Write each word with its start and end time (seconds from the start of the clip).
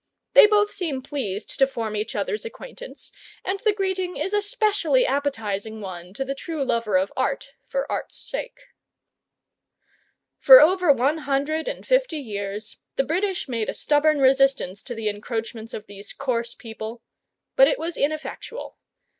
They 0.33 0.47
both 0.47 0.71
seem 0.71 1.03
pleased 1.03 1.59
to 1.59 1.67
form 1.67 1.95
each 1.95 2.15
other's 2.15 2.43
acquaintance, 2.43 3.11
and 3.45 3.59
the 3.59 3.71
greeting 3.71 4.17
is 4.17 4.33
a 4.33 4.41
specially 4.41 5.05
appetizing 5.05 5.79
one 5.79 6.11
to 6.15 6.25
the 6.25 6.33
true 6.33 6.63
lover 6.65 6.97
of 6.97 7.13
Art 7.15 7.51
for 7.67 7.85
Art's 7.87 8.17
sake. 8.17 8.61
For 10.39 10.59
over 10.59 10.91
one 10.91 11.19
hundred 11.19 11.67
and 11.67 11.85
fifty 11.85 12.17
years 12.17 12.79
the 12.95 13.03
British 13.03 13.47
made 13.47 13.69
a 13.69 13.75
stubborn 13.75 14.17
resistance 14.19 14.81
to 14.85 14.95
the 14.95 15.07
encroachments 15.07 15.71
of 15.71 15.85
these 15.85 16.13
coarse 16.13 16.55
people, 16.55 17.03
but 17.55 17.67
it 17.67 17.77
was 17.77 17.95
ineffectual. 17.95 18.79